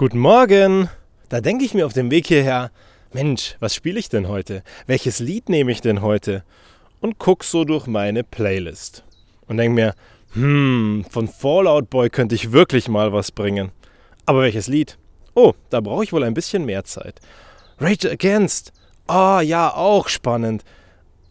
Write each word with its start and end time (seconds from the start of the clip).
Guten 0.00 0.20
Morgen! 0.20 0.88
Da 1.28 1.42
denke 1.42 1.62
ich 1.62 1.74
mir 1.74 1.84
auf 1.84 1.92
dem 1.92 2.10
Weg 2.10 2.26
hierher, 2.26 2.70
Mensch, 3.12 3.56
was 3.60 3.74
spiele 3.74 3.98
ich 3.98 4.08
denn 4.08 4.28
heute? 4.28 4.62
Welches 4.86 5.18
Lied 5.18 5.50
nehme 5.50 5.72
ich 5.72 5.82
denn 5.82 6.00
heute? 6.00 6.42
Und 7.00 7.18
guck 7.18 7.44
so 7.44 7.66
durch 7.66 7.86
meine 7.86 8.24
Playlist. 8.24 9.04
Und 9.46 9.58
denke 9.58 9.74
mir, 9.74 9.94
hm, 10.32 11.04
von 11.10 11.28
Fallout 11.28 11.90
Boy 11.90 12.08
könnte 12.08 12.34
ich 12.34 12.50
wirklich 12.50 12.88
mal 12.88 13.12
was 13.12 13.30
bringen. 13.30 13.72
Aber 14.24 14.40
welches 14.40 14.68
Lied? 14.68 14.96
Oh, 15.34 15.52
da 15.68 15.82
brauche 15.82 16.04
ich 16.04 16.14
wohl 16.14 16.24
ein 16.24 16.32
bisschen 16.32 16.64
mehr 16.64 16.84
Zeit. 16.84 17.20
Rage 17.78 18.10
Against. 18.10 18.72
Ah, 19.06 19.36
oh, 19.36 19.40
ja, 19.42 19.70
auch 19.70 20.08
spannend. 20.08 20.64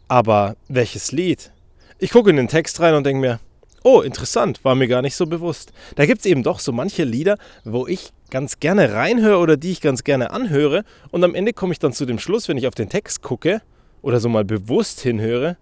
Aber 0.06 0.54
welches 0.68 1.10
Lied? 1.10 1.50
Ich 1.98 2.12
gucke 2.12 2.30
in 2.30 2.36
den 2.36 2.46
Text 2.46 2.78
rein 2.78 2.94
und 2.94 3.04
denke 3.04 3.20
mir, 3.20 3.40
oh, 3.82 4.00
interessant, 4.00 4.64
war 4.64 4.74
mir 4.74 4.88
gar 4.88 5.02
nicht 5.02 5.16
so 5.16 5.26
bewusst. 5.26 5.72
Da 5.96 6.06
gibt 6.06 6.20
es 6.20 6.26
eben 6.26 6.42
doch 6.42 6.58
so 6.58 6.72
manche 6.72 7.04
Lieder, 7.04 7.36
wo 7.64 7.86
ich 7.86 8.12
ganz 8.30 8.60
gerne 8.60 8.92
reinhöre 8.92 9.38
oder 9.38 9.56
die 9.56 9.72
ich 9.72 9.80
ganz 9.80 10.04
gerne 10.04 10.30
anhöre. 10.30 10.84
Und 11.10 11.24
am 11.24 11.34
Ende 11.34 11.52
komme 11.52 11.72
ich 11.72 11.78
dann 11.78 11.92
zu 11.92 12.06
dem 12.06 12.18
Schluss, 12.18 12.48
wenn 12.48 12.56
ich 12.56 12.66
auf 12.66 12.74
den 12.74 12.88
Text 12.88 13.22
gucke 13.22 13.62
oder 14.02 14.20
so 14.20 14.28
mal 14.28 14.44
bewusst 14.44 15.00
hinhöre, 15.00 15.56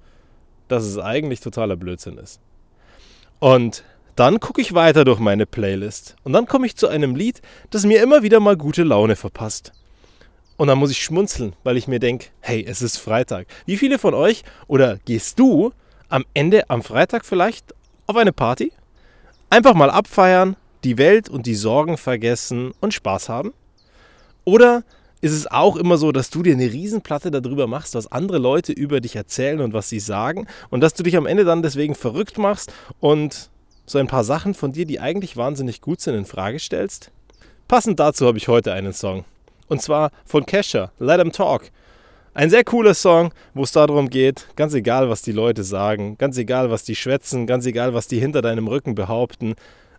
dass 0.69 0.85
es 0.85 0.99
eigentlich 0.99 1.41
totaler 1.41 1.77
Blödsinn 1.77 2.19
ist. 2.19 2.41
Und 3.41 3.85
dann 4.17 4.41
gucke 4.41 4.61
ich 4.61 4.75
weiter 4.75 5.05
durch 5.05 5.21
meine 5.21 5.47
Playlist. 5.47 6.17
Und 6.25 6.33
dann 6.33 6.47
komme 6.47 6.67
ich 6.67 6.77
zu 6.77 6.89
einem 6.89 7.15
Lied, 7.15 7.41
das 7.71 7.87
mir 7.87 8.03
immer 8.03 8.23
wieder 8.23 8.41
mal 8.41 8.57
gute 8.57 8.83
Laune 8.83 9.17
verpasst. 9.17 9.73
Und 10.57 10.67
dann 10.67 10.79
muss 10.79 10.91
ich 10.91 11.01
schmunzeln, 11.01 11.55
weil 11.63 11.77
ich 11.77 11.87
mir 11.87 12.01
denke, 12.01 12.27
hey, 12.41 12.65
es 12.67 12.83
ist 12.83 12.99
Freitag. 12.99 13.47
Wie 13.65 13.77
viele 13.77 13.97
von 13.97 14.15
euch 14.15 14.43
oder 14.67 14.99
gehst 15.05 15.39
du 15.39 15.73
am 16.09 16.25
Ende 16.35 16.69
am 16.69 16.83
Freitag 16.83 17.25
vielleicht 17.25 17.75
auf 18.09 18.17
eine 18.17 18.33
Party? 18.33 18.73
Einfach 19.51 19.75
mal 19.75 19.91
abfeiern, 19.91 20.57
die 20.83 20.97
Welt 20.97 21.29
und 21.29 21.47
die 21.47 21.55
Sorgen 21.55 21.99
vergessen 21.99 22.73
und 22.81 22.95
Spaß 22.95 23.29
haben? 23.29 23.53
Oder 24.45 24.83
ist 25.21 25.33
es 25.33 25.47
auch 25.47 25.77
immer 25.77 25.99
so, 25.99 26.11
dass 26.11 26.31
du 26.31 26.43
dir 26.43 26.55
eine 26.55 26.73
Riesenplatte 26.73 27.31
darüber 27.31 27.67
machst, 27.67 27.95
was 27.95 28.11
andere 28.11 28.39
Leute 28.39 28.73
über 28.73 29.01
dich 29.01 29.15
erzählen 29.15 29.61
und 29.61 29.75
was 29.75 29.91
sie 29.91 30.01
sagen 30.01 30.47
und 30.71 30.81
dass 30.81 30.95
du 30.95 31.03
dich 31.03 31.19
am 31.19 31.27
Ende 31.27 31.45
dann 31.45 31.63
deswegen 31.63 31.95
verrückt 31.95 32.39
machst 32.39 32.73
und 32.99 33.51
so 33.85 33.99
ein 33.99 34.07
paar 34.07 34.25
Sachen 34.25 34.55
von 34.55 34.73
dir, 34.73 34.87
die 34.87 35.01
eigentlich 35.01 35.37
wahnsinnig 35.37 35.83
gut 35.83 36.01
sind, 36.01 36.15
in 36.15 36.25
Frage 36.25 36.59
stellst? 36.59 37.11
Passend 37.67 38.01
dazu 38.01 38.27
habe 38.27 38.39
ich 38.39 38.49
heute 38.49 38.73
einen 38.73 38.95
Song. 38.95 39.27
Und 39.67 39.83
zwar 39.83 40.13
von 40.25 40.47
Kesha, 40.47 40.93
Let 40.99 41.21
'em 41.21 41.33
Talk. 41.33 41.71
Ein 42.35 42.51
sehr 42.51 42.63
cooler 42.63 42.95
Song, 42.95 43.33
wo 43.55 43.65
es 43.65 43.73
darum 43.73 44.11
geht, 44.11 44.49
ganz 44.55 44.75
egal, 44.75 45.09
was 45.09 45.23
die 45.23 45.33
Leute 45.33 45.65
sagen, 45.65 46.17
ganz 46.19 46.37
egal, 46.37 46.71
was 46.71 46.85
die 46.85 46.95
schwätzen, 46.95 47.47
ganz 47.47 47.67
egal, 47.67 47.95
was 47.95 48.07
die 48.07 48.21
hinter 48.21 48.43
deinem 48.43 48.69
Rücken 48.69 48.95
behaupten, 48.95 49.55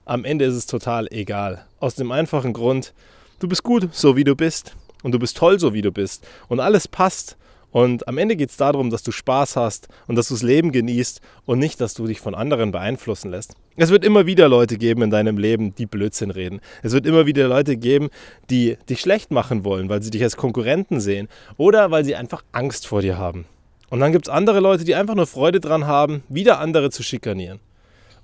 am 0.05 0.25
Ende 0.25 0.45
ist 0.45 0.55
es 0.55 0.65
total 0.65 1.07
egal. 1.11 1.65
Aus 1.79 1.95
dem 1.95 2.11
einfachen 2.11 2.53
Grund, 2.53 2.93
du 3.39 3.47
bist 3.47 3.63
gut, 3.63 3.89
so 3.91 4.15
wie 4.15 4.23
du 4.23 4.35
bist. 4.35 4.75
Und 5.03 5.13
du 5.13 5.19
bist 5.19 5.37
toll, 5.37 5.59
so 5.59 5.73
wie 5.73 5.81
du 5.81 5.91
bist. 5.91 6.27
Und 6.47 6.59
alles 6.59 6.87
passt. 6.87 7.37
Und 7.71 8.07
am 8.07 8.17
Ende 8.17 8.35
geht 8.35 8.49
es 8.49 8.57
darum, 8.57 8.89
dass 8.89 9.03
du 9.03 9.11
Spaß 9.11 9.55
hast 9.55 9.87
und 10.07 10.15
dass 10.15 10.27
du 10.29 10.33
das 10.33 10.43
Leben 10.43 10.71
genießt 10.71 11.21
und 11.45 11.59
nicht, 11.59 11.79
dass 11.79 11.93
du 11.93 12.07
dich 12.07 12.19
von 12.19 12.33
anderen 12.33 12.71
beeinflussen 12.71 13.29
lässt. 13.29 13.55
Es 13.75 13.91
wird 13.91 14.03
immer 14.03 14.25
wieder 14.25 14.49
Leute 14.49 14.77
geben 14.77 15.03
in 15.03 15.09
deinem 15.11 15.37
Leben, 15.37 15.75
die 15.75 15.85
Blödsinn 15.85 16.31
reden. 16.31 16.61
Es 16.81 16.93
wird 16.93 17.05
immer 17.05 17.25
wieder 17.25 17.47
Leute 17.47 17.77
geben, 17.77 18.09
die 18.49 18.77
dich 18.89 18.99
schlecht 18.99 19.31
machen 19.31 19.63
wollen, 19.63 19.89
weil 19.89 20.01
sie 20.01 20.09
dich 20.09 20.23
als 20.23 20.35
Konkurrenten 20.35 20.99
sehen 20.99 21.27
oder 21.57 21.91
weil 21.91 22.03
sie 22.03 22.15
einfach 22.15 22.43
Angst 22.51 22.87
vor 22.87 23.01
dir 23.01 23.17
haben. 23.17 23.45
Und 23.89 23.99
dann 23.99 24.11
gibt 24.11 24.27
es 24.27 24.33
andere 24.33 24.59
Leute, 24.59 24.83
die 24.83 24.95
einfach 24.95 25.15
nur 25.15 25.27
Freude 25.27 25.59
dran 25.59 25.87
haben, 25.87 26.23
wieder 26.29 26.59
andere 26.59 26.89
zu 26.89 27.03
schikanieren. 27.03 27.59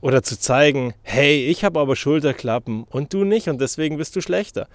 Oder 0.01 0.21
zu 0.21 0.39
zeigen, 0.39 0.93
hey, 1.01 1.47
ich 1.47 1.63
habe 1.63 1.79
aber 1.79 1.95
Schulterklappen 1.95 2.83
und 2.83 3.13
du 3.13 3.23
nicht 3.23 3.47
und 3.47 3.59
deswegen 3.59 3.97
bist 3.97 4.15
du 4.15 4.21
schlechter. 4.21 4.67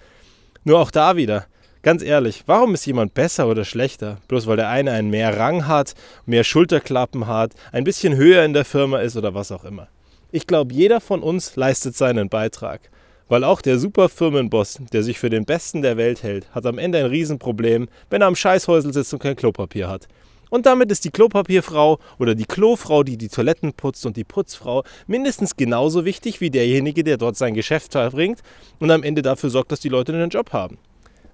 Nur 0.64 0.80
auch 0.80 0.91
da 0.91 1.16
wieder, 1.16 1.46
Ganz 1.83 2.03
ehrlich, 2.03 2.42
warum 2.45 2.75
ist 2.75 2.84
jemand 2.84 3.14
besser 3.14 3.48
oder 3.48 3.64
schlechter? 3.64 4.19
Bloß 4.28 4.47
weil 4.47 4.59
der 4.59 4.69
eine 4.69 4.92
einen 4.92 5.09
mehr 5.09 5.39
Rang 5.39 5.67
hat, 5.67 5.95
mehr 6.27 6.45
Schulterklappen 6.45 7.27
hat, 7.27 7.53
ein 7.72 7.84
bisschen 7.84 8.16
höher 8.16 8.44
in 8.44 8.53
der 8.53 8.66
Firma 8.66 8.99
ist 8.99 9.16
oder 9.16 9.32
was 9.32 9.50
auch 9.50 9.65
immer. 9.65 9.88
Ich 10.31 10.47
glaube, 10.47 10.75
jeder 10.75 11.00
von 11.00 11.22
uns 11.22 11.56
leistet 11.56 11.97
seinen 11.97 12.28
Beitrag. 12.28 12.91
Weil 13.28 13.44
auch 13.44 13.62
der 13.62 13.78
Superfirmenboss, 13.78 14.81
der 14.93 15.03
sich 15.03 15.19
für 15.19 15.31
den 15.31 15.47
Besten 15.47 15.81
der 15.81 15.97
Welt 15.97 16.22
hält, 16.22 16.54
hat 16.54 16.66
am 16.66 16.77
Ende 16.77 16.99
ein 16.99 17.06
Riesenproblem, 17.06 17.88
wenn 18.10 18.21
er 18.21 18.28
am 18.28 18.37
Scheißhäusel 18.37 18.93
sitzt 18.93 19.15
und 19.15 19.22
kein 19.22 19.37
Klopapier 19.37 19.88
hat. 19.88 20.06
Und 20.50 20.66
damit 20.66 20.93
ist 20.93 21.06
die 21.06 21.10
Klopapierfrau 21.10 21.99
oder 22.19 22.34
die 22.34 22.44
Klofrau, 22.44 23.04
die 23.04 23.16
die 23.16 23.28
Toiletten 23.28 23.72
putzt 23.72 24.04
und 24.04 24.19
die 24.19 24.25
Putzfrau 24.25 24.83
mindestens 25.06 25.56
genauso 25.56 26.04
wichtig 26.04 26.43
wie 26.43 26.50
derjenige, 26.50 27.04
der 27.04 27.16
dort 27.16 27.37
sein 27.37 27.54
Geschäft 27.54 27.93
verbringt 27.93 28.41
und 28.81 28.91
am 28.91 29.03
Ende 29.03 29.22
dafür 29.22 29.49
sorgt, 29.49 29.72
dass 29.72 29.81
die 29.81 29.88
Leute 29.88 30.12
einen 30.12 30.28
Job 30.28 30.53
haben. 30.53 30.77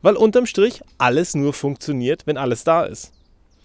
Weil 0.02 0.16
unterm 0.16 0.46
Strich 0.46 0.82
alles 0.98 1.34
nur 1.34 1.52
funktioniert, 1.52 2.26
wenn 2.26 2.36
alles 2.36 2.64
da 2.64 2.84
ist. 2.84 3.12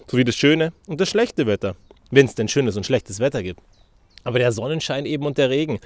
So 0.07 0.17
wie 0.17 0.23
das 0.23 0.35
schöne 0.35 0.73
und 0.87 0.99
das 0.99 1.09
schlechte 1.09 1.45
Wetter. 1.45 1.75
Wenn 2.09 2.25
es 2.25 2.35
denn 2.35 2.47
schönes 2.47 2.75
und 2.75 2.85
schlechtes 2.85 3.19
Wetter 3.19 3.43
gibt. 3.43 3.61
Aber 4.23 4.39
der 4.39 4.51
Sonnenschein 4.51 5.05
eben 5.05 5.25
und 5.25 5.37
der 5.37 5.49
Regen. 5.49 5.79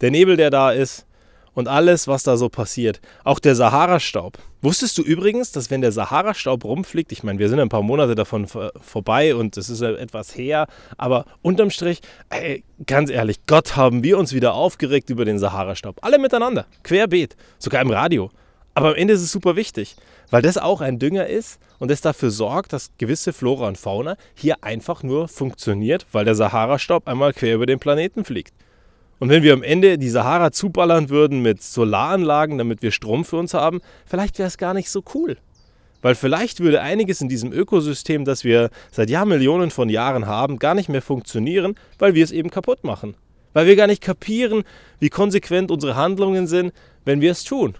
Der 0.00 0.10
Nebel, 0.10 0.36
der 0.36 0.50
da 0.50 0.72
ist. 0.72 1.06
Und 1.52 1.66
alles, 1.66 2.06
was 2.06 2.22
da 2.22 2.36
so 2.36 2.48
passiert. 2.48 3.00
Auch 3.24 3.40
der 3.40 3.56
Sahara-Staub. 3.56 4.38
Wusstest 4.62 4.96
du 4.98 5.02
übrigens, 5.02 5.50
dass 5.50 5.68
wenn 5.70 5.80
der 5.80 5.90
Sahara-Staub 5.90 6.64
rumfliegt, 6.64 7.10
ich 7.10 7.24
meine, 7.24 7.40
wir 7.40 7.48
sind 7.48 7.58
ein 7.58 7.68
paar 7.68 7.82
Monate 7.82 8.14
davon 8.14 8.46
vorbei 8.46 9.34
und 9.34 9.56
es 9.56 9.68
ist 9.68 9.80
etwas 9.80 10.36
her, 10.36 10.68
aber 10.96 11.24
unterm 11.42 11.70
Strich, 11.70 12.02
ey, 12.28 12.62
ganz 12.86 13.10
ehrlich, 13.10 13.46
Gott 13.46 13.74
haben 13.74 14.04
wir 14.04 14.16
uns 14.16 14.32
wieder 14.32 14.54
aufgeregt 14.54 15.10
über 15.10 15.24
den 15.24 15.40
Sahara-Staub. 15.40 15.98
Alle 16.02 16.20
miteinander, 16.20 16.66
querbeet, 16.84 17.36
sogar 17.58 17.82
im 17.82 17.90
Radio. 17.90 18.30
Aber 18.74 18.90
am 18.90 18.94
Ende 18.94 19.14
ist 19.14 19.22
es 19.22 19.32
super 19.32 19.56
wichtig, 19.56 19.96
weil 20.30 20.42
das 20.42 20.56
auch 20.56 20.80
ein 20.80 20.98
Dünger 20.98 21.26
ist 21.26 21.58
und 21.78 21.90
das 21.90 22.00
dafür 22.00 22.30
sorgt, 22.30 22.72
dass 22.72 22.92
gewisse 22.98 23.32
Flora 23.32 23.66
und 23.66 23.78
Fauna 23.78 24.16
hier 24.34 24.62
einfach 24.62 25.02
nur 25.02 25.28
funktioniert, 25.28 26.06
weil 26.12 26.24
der 26.24 26.36
Sahara-Staub 26.36 27.08
einmal 27.08 27.32
quer 27.32 27.56
über 27.56 27.66
den 27.66 27.80
Planeten 27.80 28.24
fliegt. 28.24 28.54
Und 29.18 29.28
wenn 29.28 29.42
wir 29.42 29.52
am 29.52 29.62
Ende 29.62 29.98
die 29.98 30.08
Sahara 30.08 30.52
zuballern 30.52 31.10
würden 31.10 31.42
mit 31.42 31.62
Solaranlagen, 31.62 32.58
damit 32.58 32.80
wir 32.80 32.90
Strom 32.90 33.24
für 33.24 33.36
uns 33.36 33.54
haben, 33.54 33.80
vielleicht 34.06 34.38
wäre 34.38 34.46
es 34.46 34.56
gar 34.56 34.72
nicht 34.72 34.88
so 34.88 35.02
cool. 35.14 35.36
Weil 36.00 36.14
vielleicht 36.14 36.60
würde 36.60 36.80
einiges 36.80 37.20
in 37.20 37.28
diesem 37.28 37.52
Ökosystem, 37.52 38.24
das 38.24 38.44
wir 38.44 38.70
seit 38.90 39.10
Jahrmillionen 39.10 39.70
von 39.70 39.90
Jahren 39.90 40.26
haben, 40.26 40.58
gar 40.58 40.74
nicht 40.74 40.88
mehr 40.88 41.02
funktionieren, 41.02 41.74
weil 41.98 42.14
wir 42.14 42.24
es 42.24 42.32
eben 42.32 42.50
kaputt 42.50 42.84
machen. 42.84 43.14
Weil 43.52 43.66
wir 43.66 43.76
gar 43.76 43.88
nicht 43.88 44.00
kapieren, 44.00 44.62
wie 45.00 45.10
konsequent 45.10 45.70
unsere 45.70 45.96
Handlungen 45.96 46.46
sind, 46.46 46.72
wenn 47.04 47.20
wir 47.20 47.32
es 47.32 47.44
tun 47.44 47.74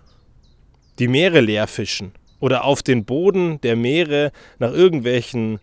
die 1.00 1.08
Meere 1.08 1.40
leer 1.40 1.66
fischen 1.66 2.12
oder 2.38 2.64
auf 2.64 2.82
den 2.82 3.04
Boden 3.04 3.60
der 3.62 3.74
Meere 3.74 4.32
nach 4.58 4.72
irgendwelchen 4.72 5.58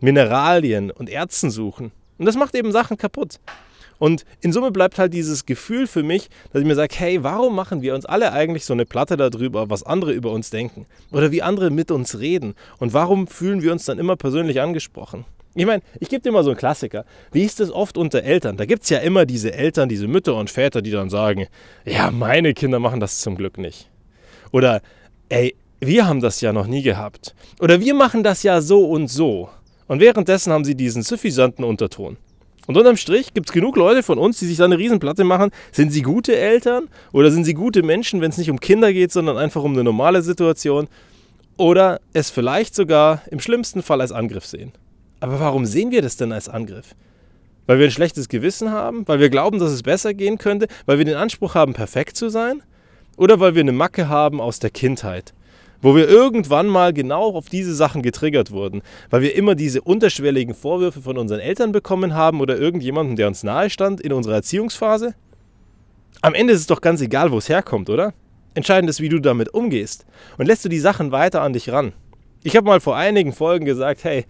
Mineralien 0.00 0.90
und 0.90 1.08
Erzen 1.08 1.50
suchen. 1.50 1.92
Und 2.18 2.26
das 2.26 2.36
macht 2.36 2.54
eben 2.54 2.72
Sachen 2.72 2.96
kaputt. 2.96 3.40
Und 3.98 4.24
in 4.40 4.52
Summe 4.52 4.72
bleibt 4.72 4.98
halt 4.98 5.14
dieses 5.14 5.46
Gefühl 5.46 5.86
für 5.86 6.02
mich, 6.02 6.28
dass 6.52 6.60
ich 6.60 6.66
mir 6.66 6.74
sage, 6.74 6.94
hey, 6.96 7.22
warum 7.22 7.54
machen 7.54 7.82
wir 7.82 7.94
uns 7.94 8.04
alle 8.04 8.32
eigentlich 8.32 8.64
so 8.64 8.72
eine 8.72 8.84
Platte 8.84 9.16
darüber, 9.16 9.70
was 9.70 9.84
andere 9.84 10.12
über 10.12 10.32
uns 10.32 10.50
denken? 10.50 10.86
Oder 11.12 11.30
wie 11.30 11.42
andere 11.42 11.70
mit 11.70 11.90
uns 11.92 12.18
reden? 12.18 12.54
Und 12.78 12.94
warum 12.94 13.28
fühlen 13.28 13.62
wir 13.62 13.70
uns 13.70 13.84
dann 13.84 14.00
immer 14.00 14.16
persönlich 14.16 14.60
angesprochen? 14.60 15.24
Ich 15.54 15.66
meine, 15.66 15.82
ich 16.00 16.08
gebe 16.08 16.22
dir 16.22 16.32
mal 16.32 16.42
so 16.42 16.50
einen 16.50 16.58
Klassiker. 16.58 17.04
Wie 17.30 17.44
ist 17.44 17.60
es 17.60 17.70
oft 17.70 17.96
unter 17.96 18.22
Eltern? 18.24 18.56
Da 18.56 18.64
gibt 18.64 18.82
es 18.82 18.88
ja 18.88 18.98
immer 18.98 19.24
diese 19.24 19.52
Eltern, 19.52 19.88
diese 19.88 20.08
Mütter 20.08 20.34
und 20.34 20.50
Väter, 20.50 20.82
die 20.82 20.90
dann 20.90 21.08
sagen, 21.08 21.46
ja, 21.84 22.10
meine 22.10 22.54
Kinder 22.54 22.80
machen 22.80 22.98
das 22.98 23.20
zum 23.20 23.36
Glück 23.36 23.56
nicht. 23.56 23.91
Oder, 24.52 24.80
ey, 25.28 25.56
wir 25.80 26.06
haben 26.06 26.20
das 26.20 26.40
ja 26.40 26.52
noch 26.52 26.66
nie 26.66 26.82
gehabt. 26.82 27.34
Oder 27.58 27.80
wir 27.80 27.94
machen 27.94 28.22
das 28.22 28.44
ja 28.44 28.60
so 28.60 28.84
und 28.84 29.08
so. 29.08 29.48
Und 29.88 30.00
währenddessen 30.00 30.52
haben 30.52 30.64
sie 30.64 30.76
diesen 30.76 31.02
suffisanten 31.02 31.64
Unterton. 31.64 32.16
Und 32.66 32.76
unterm 32.76 32.96
Strich 32.96 33.34
gibt 33.34 33.48
es 33.48 33.52
genug 33.52 33.76
Leute 33.76 34.04
von 34.04 34.18
uns, 34.18 34.38
die 34.38 34.46
sich 34.46 34.58
da 34.58 34.64
eine 34.64 34.78
Riesenplatte 34.78 35.24
machen. 35.24 35.50
Sind 35.72 35.92
sie 35.92 36.02
gute 36.02 36.36
Eltern 36.36 36.88
oder 37.12 37.32
sind 37.32 37.44
sie 37.44 37.54
gute 37.54 37.82
Menschen, 37.82 38.20
wenn 38.20 38.30
es 38.30 38.38
nicht 38.38 38.50
um 38.50 38.60
Kinder 38.60 38.92
geht, 38.92 39.10
sondern 39.10 39.36
einfach 39.36 39.64
um 39.64 39.72
eine 39.72 39.82
normale 39.82 40.22
Situation? 40.22 40.86
Oder 41.56 42.00
es 42.12 42.30
vielleicht 42.30 42.74
sogar 42.74 43.22
im 43.30 43.40
schlimmsten 43.40 43.82
Fall 43.82 44.00
als 44.00 44.12
Angriff 44.12 44.46
sehen. 44.46 44.72
Aber 45.18 45.40
warum 45.40 45.66
sehen 45.66 45.90
wir 45.90 46.02
das 46.02 46.16
denn 46.16 46.32
als 46.32 46.48
Angriff? 46.48 46.94
Weil 47.66 47.78
wir 47.78 47.86
ein 47.86 47.92
schlechtes 47.92 48.28
Gewissen 48.28 48.70
haben? 48.70 49.06
Weil 49.06 49.20
wir 49.20 49.30
glauben, 49.30 49.58
dass 49.58 49.72
es 49.72 49.82
besser 49.82 50.14
gehen 50.14 50.38
könnte? 50.38 50.68
Weil 50.86 50.98
wir 50.98 51.04
den 51.04 51.16
Anspruch 51.16 51.54
haben, 51.54 51.74
perfekt 51.74 52.16
zu 52.16 52.28
sein? 52.28 52.62
Oder 53.16 53.40
weil 53.40 53.54
wir 53.54 53.60
eine 53.60 53.72
Macke 53.72 54.08
haben 54.08 54.40
aus 54.40 54.58
der 54.58 54.70
Kindheit, 54.70 55.34
wo 55.80 55.94
wir 55.94 56.08
irgendwann 56.08 56.66
mal 56.66 56.92
genau 56.92 57.34
auf 57.34 57.48
diese 57.48 57.74
Sachen 57.74 58.02
getriggert 58.02 58.50
wurden, 58.50 58.82
weil 59.10 59.22
wir 59.22 59.34
immer 59.34 59.54
diese 59.54 59.82
unterschwelligen 59.82 60.54
Vorwürfe 60.54 61.02
von 61.02 61.18
unseren 61.18 61.40
Eltern 61.40 61.72
bekommen 61.72 62.14
haben 62.14 62.40
oder 62.40 62.58
irgendjemanden, 62.58 63.16
der 63.16 63.28
uns 63.28 63.42
nahe 63.42 63.70
stand 63.70 64.00
in 64.00 64.12
unserer 64.12 64.36
Erziehungsphase. 64.36 65.14
Am 66.20 66.34
Ende 66.34 66.52
ist 66.52 66.60
es 66.60 66.66
doch 66.66 66.80
ganz 66.80 67.00
egal, 67.00 67.32
wo 67.32 67.38
es 67.38 67.48
herkommt, 67.48 67.90
oder? 67.90 68.14
Entscheidend 68.54 68.88
ist, 68.90 69.00
wie 69.00 69.08
du 69.08 69.18
damit 69.18 69.52
umgehst 69.52 70.06
und 70.38 70.46
lässt 70.46 70.64
du 70.64 70.68
die 70.68 70.78
Sachen 70.78 71.10
weiter 71.10 71.42
an 71.42 71.52
dich 71.52 71.70
ran. 71.70 71.92
Ich 72.44 72.56
habe 72.56 72.66
mal 72.66 72.80
vor 72.80 72.96
einigen 72.96 73.32
Folgen 73.32 73.64
gesagt, 73.64 74.04
hey, 74.04 74.24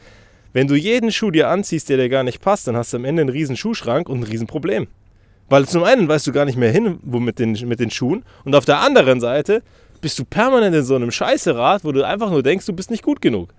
wenn 0.53 0.69
du 0.69 0.75
jeden 0.75 1.11
Schuh 1.11 1.31
dir 1.31 1.49
anziehst, 1.49 1.89
der 1.89 1.97
dir 1.97 2.09
gar 2.09 2.25
nicht 2.25 2.41
passt, 2.41 2.67
dann 2.67 2.77
hast 2.77 2.93
du 2.93 2.99
am 2.99 3.05
Ende 3.05 3.23
einen 3.23 3.31
riesen 3.31 3.57
Schuhschrank 3.57 4.09
und 4.09 4.21
ein 4.21 4.25
riesen 4.25 4.47
Problem. 4.47 4.87
Weil 5.53 5.69
zum 5.69 5.85
einen 5.85 6.09
weißt 6.09 6.27
du 6.27 6.33
gar 6.33 6.47
nicht 6.47 6.57
mehr 6.57 6.73
hin, 6.73 6.99
wo 7.03 7.21
mit 7.21 7.39
den, 7.39 7.53
mit 7.69 7.79
den 7.79 7.91
Schuhen. 7.91 8.25
Und 8.47 8.55
auf 8.55 8.65
der 8.65 8.81
anderen 8.81 9.21
Seite 9.21 9.63
bist 10.01 10.19
du 10.19 10.25
permanent 10.25 10.75
in 10.75 10.83
so 10.83 10.95
einem 10.95 11.11
Scheißerad, 11.11 11.85
wo 11.85 11.93
du 11.93 12.07
einfach 12.07 12.31
nur 12.31 12.43
denkst, 12.43 12.65
du 12.65 12.73
bist 12.73 12.91
nicht 12.91 13.03
gut 13.03 13.21
genug. 13.21 13.53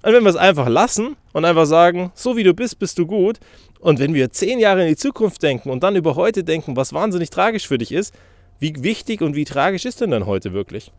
Und 0.00 0.14
wenn 0.14 0.22
wir 0.22 0.30
es 0.30 0.36
einfach 0.36 0.70
lassen 0.70 1.16
und 1.34 1.44
einfach 1.44 1.66
sagen, 1.66 2.12
so 2.14 2.38
wie 2.38 2.44
du 2.44 2.54
bist, 2.54 2.78
bist 2.78 2.98
du 2.98 3.06
gut. 3.06 3.40
Und 3.78 3.98
wenn 3.98 4.14
wir 4.14 4.30
zehn 4.30 4.58
Jahre 4.58 4.84
in 4.84 4.88
die 4.88 4.96
Zukunft 4.96 5.42
denken 5.42 5.68
und 5.68 5.82
dann 5.82 5.96
über 5.96 6.16
heute 6.16 6.44
denken, 6.44 6.76
was 6.76 6.94
wahnsinnig 6.94 7.28
tragisch 7.28 7.68
für 7.68 7.76
dich 7.76 7.92
ist, 7.92 8.14
wie 8.58 8.72
wichtig 8.78 9.20
und 9.20 9.36
wie 9.36 9.44
tragisch 9.44 9.84
ist 9.84 10.00
denn 10.00 10.12
dann 10.12 10.24
heute 10.24 10.54
wirklich? 10.54 10.92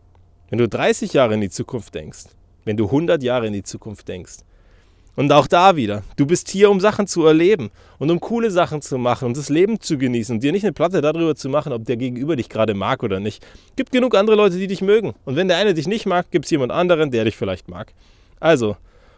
Wenn 0.48 0.58
du 0.58 0.68
30 0.68 1.12
Jahre 1.12 1.34
in 1.34 1.40
die 1.40 1.50
Zukunft 1.50 1.92
denkst, 1.92 2.26
wenn 2.64 2.76
du 2.76 2.84
100 2.84 3.20
Jahre 3.20 3.48
in 3.48 3.52
die 3.52 3.64
Zukunft 3.64 4.06
denkst. 4.06 4.44
Und 5.16 5.32
auch 5.32 5.46
da 5.46 5.76
wieder, 5.76 6.02
du 6.16 6.26
bist 6.26 6.48
hier, 6.50 6.70
um 6.70 6.78
Sachen 6.78 7.06
zu 7.06 7.24
erleben 7.26 7.70
und 7.98 8.10
um 8.10 8.20
coole 8.20 8.50
Sachen 8.50 8.82
zu 8.82 8.98
machen 8.98 9.26
und 9.26 9.36
das 9.36 9.48
Leben 9.48 9.80
zu 9.80 9.96
genießen 9.98 10.36
und 10.36 10.42
dir 10.42 10.52
nicht 10.52 10.64
eine 10.64 10.74
Platte 10.74 11.00
darüber 11.00 11.34
zu 11.34 11.48
machen, 11.48 11.72
ob 11.72 11.84
der 11.86 11.96
Gegenüber 11.96 12.36
dich 12.36 12.48
gerade 12.50 12.74
mag 12.74 13.02
oder 13.02 13.18
nicht. 13.18 13.44
Gibt 13.76 13.92
genug 13.92 14.14
andere 14.14 14.36
Leute, 14.36 14.58
die 14.58 14.66
dich 14.66 14.82
mögen. 14.82 15.14
Und 15.24 15.36
wenn 15.36 15.48
der 15.48 15.56
eine 15.56 15.74
dich 15.74 15.88
nicht 15.88 16.06
mag, 16.06 16.30
gibt 16.30 16.44
es 16.44 16.50
jemand 16.50 16.70
anderen, 16.70 17.10
der 17.10 17.24
dich 17.24 17.36
vielleicht 17.36 17.68
mag. 17.68 17.92
Also, 18.38 18.76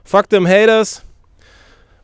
Fuck 0.09 0.31
them 0.31 0.49
Haters 0.49 1.03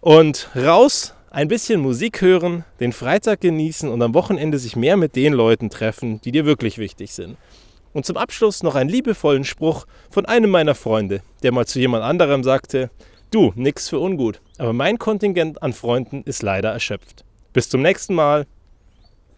und 0.02 0.50
raus, 0.54 1.14
ein 1.30 1.48
bisschen 1.48 1.80
Musik 1.80 2.20
hören, 2.20 2.66
den 2.78 2.92
Freitag 2.92 3.40
genießen 3.40 3.88
und 3.88 4.02
am 4.02 4.12
Wochenende 4.12 4.58
sich 4.58 4.76
mehr 4.76 4.98
mit 4.98 5.16
den 5.16 5.32
Leuten 5.32 5.70
treffen, 5.70 6.20
die 6.20 6.30
dir 6.30 6.44
wirklich 6.44 6.76
wichtig 6.76 7.14
sind. 7.14 7.38
Und 7.94 8.04
zum 8.04 8.18
Abschluss 8.18 8.62
noch 8.62 8.74
einen 8.74 8.90
liebevollen 8.90 9.44
Spruch 9.44 9.86
von 10.10 10.26
einem 10.26 10.50
meiner 10.50 10.74
Freunde, 10.74 11.22
der 11.42 11.52
mal 11.52 11.66
zu 11.66 11.78
jemand 11.78 12.04
anderem 12.04 12.44
sagte, 12.44 12.90
du, 13.34 13.52
nix 13.56 13.88
für 13.88 13.98
ungut, 13.98 14.40
aber 14.58 14.72
mein 14.72 14.98
Kontingent 14.98 15.62
an 15.62 15.72
Freunden 15.72 16.22
ist 16.22 16.42
leider 16.42 16.70
erschöpft. 16.70 17.24
Bis 17.52 17.68
zum 17.68 17.82
nächsten 17.82 18.14
Mal. 18.14 18.46